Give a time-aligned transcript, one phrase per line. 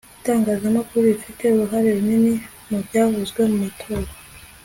[0.19, 2.33] itangazamakuru rifite uruhare runini
[2.69, 4.09] mubyavuye mu matora